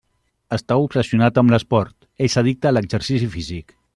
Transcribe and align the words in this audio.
Està 0.55 0.77
obsessionat 0.85 1.37
amb 1.41 1.53
l'esport: 1.55 1.93
és 2.29 2.39
addicte 2.43 2.73
a 2.73 2.85
exercici 2.85 3.33
físic. 3.39 3.79